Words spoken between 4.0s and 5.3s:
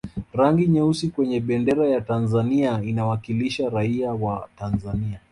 wa tanzania